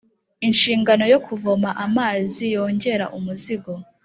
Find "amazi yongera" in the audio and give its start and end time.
1.85-3.05